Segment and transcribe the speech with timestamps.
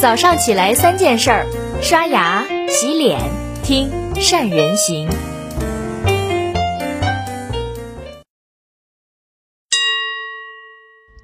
[0.00, 1.44] 早上起来三件事儿：
[1.82, 3.18] 刷牙、洗脸、
[3.64, 5.08] 听善人行。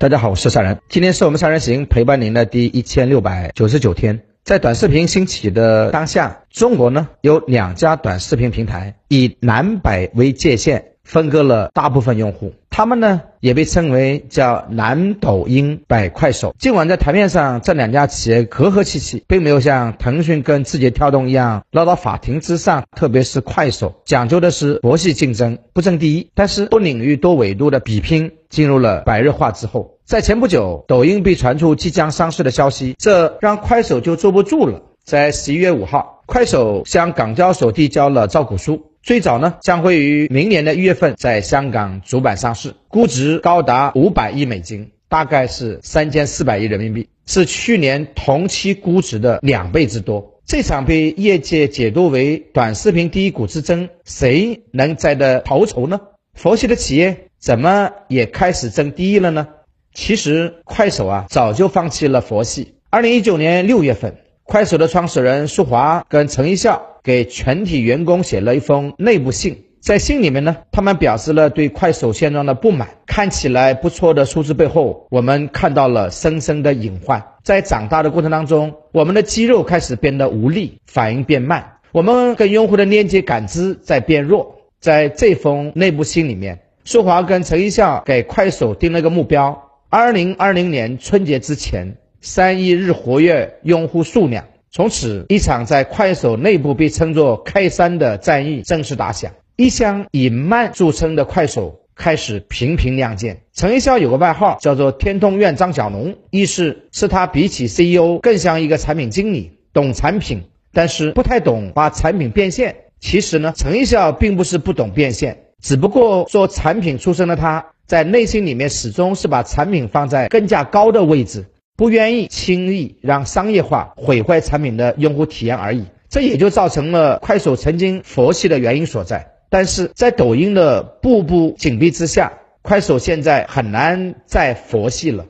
[0.00, 0.80] 大家好，我是善人。
[0.88, 4.24] 今天是我们善人行陪伴您的第一千六百九十九天。
[4.42, 10.93] 在短视频兴起的当下，中国呢有两家短视频平台以南北为界限。
[11.04, 16.54] 分割了大部分用户，他们呢也被称为叫南抖音、北快手。
[16.58, 26.30] 尽管在台面上这两家企业和和气气，并没有像腾讯跟字节跳动一样闹到法庭之上，特别是快手讲究的是佛系竞争，不争第一。
[26.34, 34.80] 但是多领域、多维度的比拼进入了白热化之后，在前不久，抖音被传出即将上市的消息，这让快手就坐不住了。
[35.04, 38.86] 在十一月五号，快手向港交所递交了招股书。
[39.04, 50.40] 最早呢，将会于明年的一月份在香港主板上市，估值高达五百亿美金，大概是三千四百亿人民币，是去年同期估值的两倍之多。
[50.46, 56.00] 这场被业界解读为短视频第一股之争，谁能摘得头筹呢？
[56.32, 59.48] 佛系的企业怎么也开始争第一了呢？
[59.92, 62.76] 其实，快手啊早就放弃了佛系。
[62.88, 66.93] 二零一九年六月份，快手的创始人舒华跟陈一笑。
[67.04, 72.88] 给全体员工写了一封内部信，在信里面呢，他们表示了对快手现状的不满。
[73.06, 77.22] 看起来不错的数字背后，我们看到了深深的隐患。
[77.42, 84.56] 在长大的过程当中，我们的肌肉开始变得无力，反应变慢，我们跟用户的链接感知在变弱。
[84.80, 94.46] 在这封内部信里面，舒华跟陈一笑给快手定了个目标：二零二零年春节之前，三亿日活跃用户数量。
[94.76, 99.30] 从此，一场在快手内部被称作“开山”的战役正式打响。
[99.54, 103.42] 一向以慢著称的快手开始频频亮剑。
[103.52, 112.74] 陈一笑有个外号叫做“天通苑张小龙”，意思是他比起 CEO 更像一个产品经理，懂产品，但是不太懂把产品变现。
[112.98, 121.44] 其实呢，陈一笑并不是不懂变现，只不过做产品出身的他在内心里面始终是把产品放在更加高的位置。
[121.76, 129.32] 不愿意轻易让商业化毁坏产品的用户体验而已，这也就造成了快手曾经佛系的原因所在。
[129.50, 135.26] 但是在抖音的步步紧逼之下，快手现在很难再佛系了。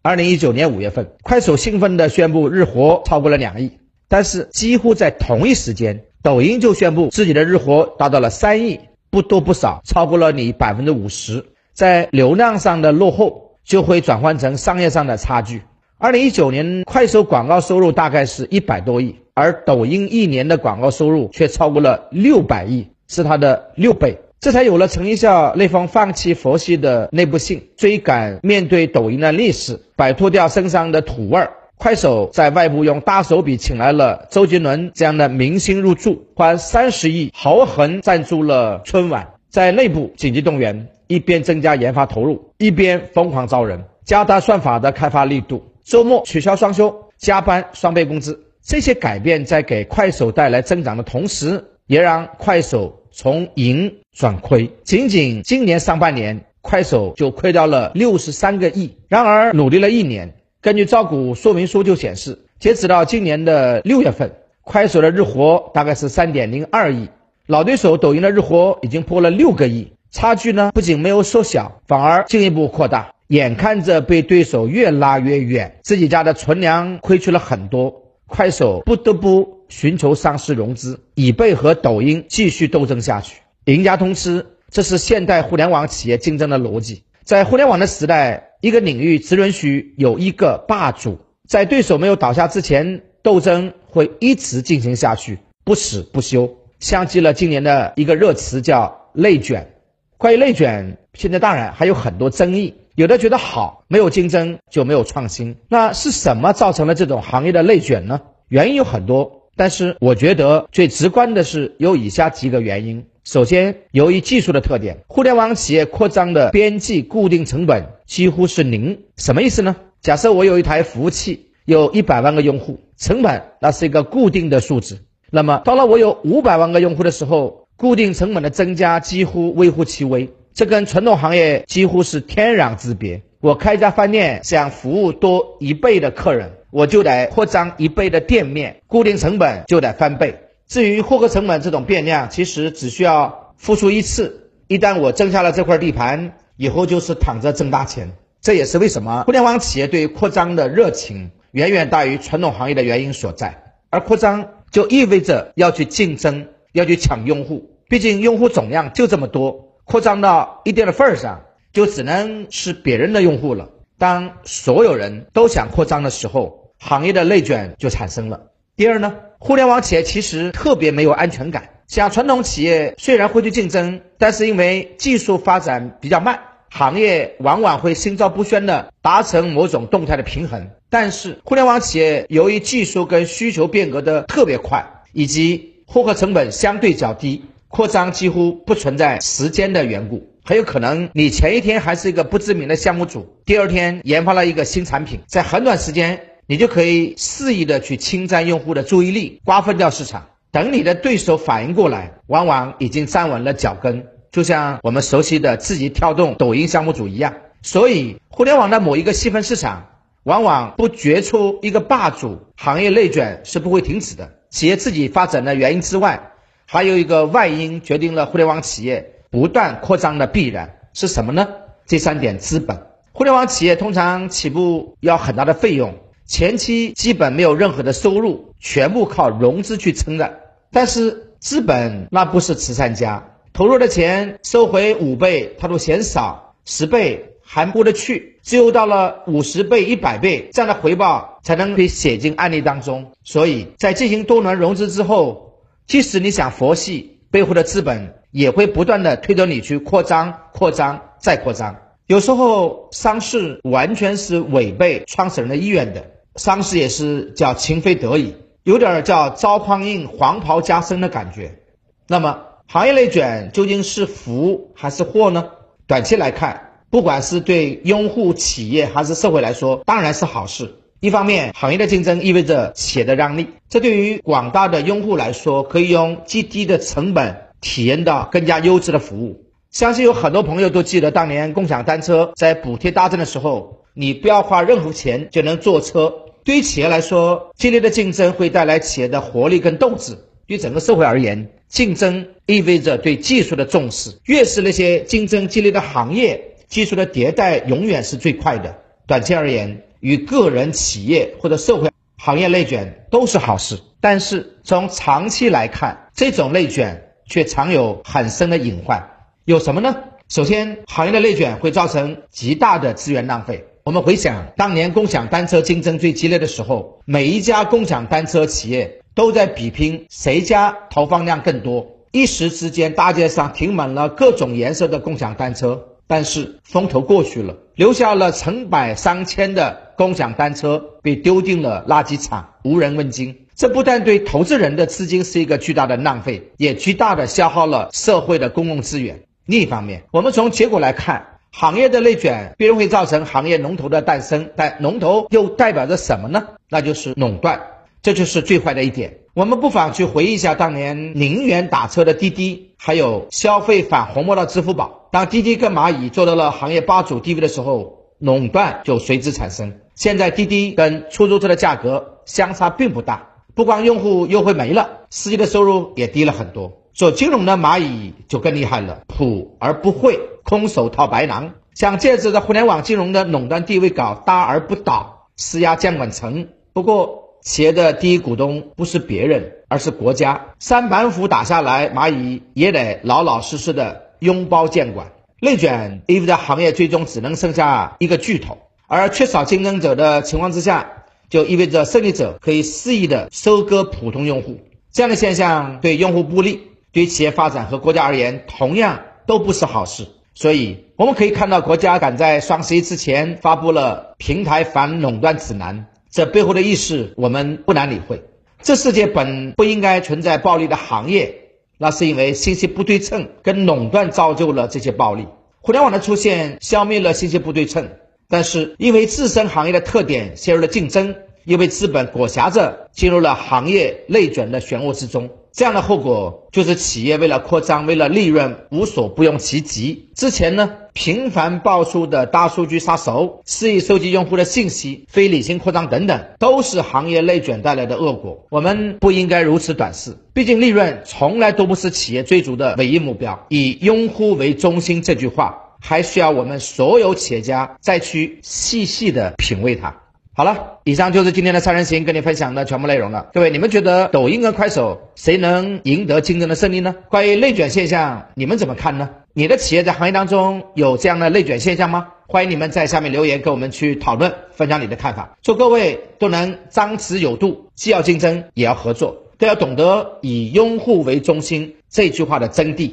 [0.00, 3.78] 二零一九年五月份，快手兴奋地宣布日活超过了两亿，
[4.08, 8.78] 但是几乎在同一时间，抖音就宣布自己的日活达到了三亿，
[9.10, 11.44] 不多不少，超过了你百分之五十。
[11.72, 15.62] 在流量上的落后，就会转换成商业上的差距。
[16.00, 24.20] 二零一九年，快手广告收入大概是一百多亿，而抖音一年的广告收入却超过了六百亿，是它的六倍。
[24.38, 31.54] 这才有了陈一笑那封放弃佛系的内部信，追赶面对抖音的历史，摆脱掉身上的土味儿。
[31.76, 45.64] 快手在外部用大手笔请来了周杰伦这样的明星入驻，花三十亿豪横赞助了春晚，在内部紧急动员，一边增加研发投入，一边疯狂招人，加大算法的开发力度。
[45.88, 54.70] 周末取消双休，加班双倍工资，这些改变在给快手带来增长的同时，也让快手从盈转亏。
[54.84, 58.98] 仅仅今年上半年，快手就亏掉了六十三个亿。
[59.08, 67.08] 然而，努力了一年，根据招股说明书就显示，截止到今年的六月份，快手的日活大概是三点零二亿，
[67.46, 73.14] 老对手抖音的日活已经破了六个亿，差距呢不仅没有缩小，反而进一步扩大。
[73.28, 83.42] 眼看着被对手越拉越远，自己家的存粮亏去了很多，快手不得不寻求上市融资，以备和抖音继续斗争下去。
[83.66, 87.02] 赢家通吃，这是现代互联网企业竞争的逻辑。
[87.22, 96.56] 在互联网的时代，一个领域只允许有一个霸主，在对手没有倒下之前，斗争会一直进行下去，不死不休。
[96.80, 99.74] 像极了今年的一个热词叫内卷。
[100.16, 102.74] 关于内卷，现在当然还有很多争议。
[102.98, 105.54] 有的觉得好，没有竞争就没有创新。
[105.68, 108.22] 那是什么造成了这种行业的内卷呢？
[108.48, 113.06] 原因有很多，但是我觉得最直观的是有以下几个原因。
[113.22, 119.02] 首先，由于技术的特点，互联网企业扩张的边际固定成本几乎是零。
[119.14, 119.76] 什么意思呢？
[120.00, 125.04] 假设我有一台服务器，有一百万个用户，成本那是一个固定的数字。
[125.30, 130.30] 那么到了我有五百万个用户的时候，固定成本的增加几乎微乎其微。
[130.58, 133.22] 这跟传统行业几乎是天壤之别。
[133.38, 140.34] 我开一家饭店，想服务多一倍的客人，我就得扩张一倍的店面，固定成本就得翻倍。
[140.66, 148.10] 至于获客成本这种变量，其实只需要付出一次，一旦我挣下了这块地盘，以后就是躺着挣大钱。
[148.40, 153.62] 这也是为什么互联网企业对扩张的热情远远大于传统行业的原因所在。
[153.90, 157.70] 而扩张就意味着要去竞争，要去抢用户。
[157.88, 161.40] 毕竟用户总量就这么多，扩张到一定的份儿上，
[161.72, 163.70] 就只能是别人的用户了。
[163.96, 168.42] 当所有人都想扩张的时候，行业的内卷就产生了。
[168.76, 171.70] 第二呢，互联网企业其实特别没有安全感。
[171.86, 176.38] 像传统企业虽然会去竞争，但是因为技术发展比较慢，
[176.68, 180.68] 行业往往会心照不宣的达成某种动态的平衡。
[180.90, 190.28] 但是互联网企业由于技术跟需求变革的特别快，以及获客成本相对较低，扩张几乎不存在时间的缘故。
[190.44, 196.20] 很有可能你前一天还是一个不知名的项目组，第二天研发了一个新产品，在很短时间。
[196.50, 200.28] 你就可以肆意的去侵占用户的注意力，瓜分掉市场。
[200.50, 207.34] 等你的对手反应过来，往往已经站稳了脚跟，就像我们熟悉的字节跳动、抖音项目组一样。
[207.60, 209.90] 所以，互联网的某一个细分市场，
[210.22, 214.32] 往往不决出一个霸主，行业内卷是不会停止的。
[214.48, 216.30] 企业自己发展的原因之外，
[216.70, 221.48] 还有一个外因决定了互联网企业不断扩张的必然是什么呢？
[221.86, 222.78] 这三点：资本。
[223.12, 225.94] 互联网企业通常起步要很大的费用。
[226.26, 230.40] 前期基本没有任何的收入，全部靠融资去撑的。
[230.70, 243.12] 但是资本那不是慈善家，投入的钱收回五倍他都嫌少，十倍还过得去，只有到了五十倍、一百倍这样的回报才能被写进案例当中。
[243.24, 245.47] 所以在进行多轮融资之后，
[245.88, 251.76] 即使你想佛系，背后的资本也会不断的推着你去扩张、扩张再扩张。
[252.06, 256.04] 有时候上市完全是违背创始人的意愿的。
[256.36, 261.58] 上市也是叫情非得已，有点叫招匡胤黄袍加身的感觉。
[262.06, 265.52] 那么行业内卷究竟是福还是祸呢？
[265.86, 270.74] 短期来看，不管是对用户、企业还是社会来说，当然是好事。
[271.00, 279.44] 一方面，行业的竞争意味着企业的让利，这对于广大的用户来说，可以用极低的成本体验到更加优质的服务。
[279.70, 286.12] 相信有很多朋友都记得当年共享单车在补贴大战的时候，你不要花任何钱就能坐车。
[286.42, 290.18] 对于企业来说，激烈的竞争会带来企业的活力跟斗志。
[290.48, 294.18] 对整个社会而言，竞争意味着对技术的重视。
[294.24, 298.78] 越是那些竞争激烈的行业，技术的迭代永远是最快的。
[299.06, 303.80] 短期而言，与个人、企业或者社会行业内卷都是好事。
[304.00, 309.10] 但是从长期来看，这种内卷却藏有很深的隐患。
[309.44, 309.96] 有什么呢？
[310.28, 313.64] 首先，行业的内卷会造成极大的资源浪费。
[313.82, 321.96] 我们回想当年共享单车竞争最激烈的时候，每一家共享单车企业都在比拼谁家投放量更多。
[322.12, 325.96] 一时之间，大街上停满了各种颜色的共享单车。
[326.08, 333.46] 但是风头过去了，留下了成百上千的共享单车被丢进了垃圾场，无人问津。
[333.54, 339.22] 这不但对投资人的资金是一个巨大的浪费，也巨大的消耗了社会的公共资源。
[339.46, 341.34] 另一方面，我们从结果来看。
[341.50, 346.46] 行业的内卷必然会造成行业龙头的诞生，但龙头又代表着什么呢？
[346.68, 347.58] 那就是垄断，
[348.02, 349.20] 这就是最坏的一点。
[349.38, 355.06] 我们不妨去回忆一下当年零元打车的滴滴，还有消费返红包的支付宝。
[355.12, 359.76] 当滴滴跟蚂蚁做到了行业霸主地位的时候，垄断就随之产生。
[359.94, 366.72] 现在滴滴跟出租车的价格相差并不大，不光用户优惠没了，司机的收入也低了很多。
[366.92, 370.18] 做金融的蚂蚁就更厉害了，普而不惠。
[370.42, 376.48] 空手套白狼，想借着互联网金融的垄断地位搞大而不倒，施压监管层。
[376.72, 380.48] 不过，企业的第一股东不是别人，而是国家。
[380.58, 385.12] 三板斧打下来，蚂蚁也得老老实实的拥抱监管。
[385.40, 394.58] 内卷意味着行业最终只能剩下一个巨头，而缺少竞争者的情况之下，就意味着胜利者可以肆意的收割普通用户。
[394.92, 396.60] 这样的现象对用户不利，
[396.92, 400.06] 对企业发展和国家而言，同样都不是好事。
[400.34, 408.22] 所以我们可以看到，国家赶在双十一之前发布了平台反垄断指南，这背后的意思我们不难理会。
[408.62, 411.34] 这世界本不应该存在暴利的行业，
[411.78, 415.26] 那是因为信息不对称跟垄断造就了这些暴利。
[415.60, 417.88] 互联网的出现消灭了信息不对称，
[418.28, 425.30] 但是因为自身行业的特点陷入了竞争，又被资本裹挟着进入了行业内卷的漩涡之中。
[425.52, 430.08] 这样的后果就是企业为了扩张、为了利润，无所不用其极。
[430.14, 438.46] 之前呢，频繁爆出的大数据杀熟、肆意收集用户的信息、非理性扩张等等，都是行业内卷带来的恶果。
[438.50, 443.46] 我们不应该如此短视，毕竟利润从来都不是企业追逐的唯一目标。
[443.48, 450.00] 以用户为中心这句话，还需要我们所有企业家再去细细的品味它。
[450.38, 453.28] 好了，以上就是今天的三人行跟你分享的全部内容了。
[453.34, 456.94] 各位，你们觉得抖音跟快手谁能赢得竞争的胜利呢？
[457.10, 459.10] 关于内卷现象，你们怎么看呢？
[459.32, 462.10] 你的企业在行业当中有这样的内卷现象吗？
[462.28, 465.36] 欢迎你们在下面留言跟我们去讨论，分享你的看法。
[465.42, 472.92] 祝各位都能张弛有度，既要竞争也要合作，都要懂得以用户为中心这句话的真谛。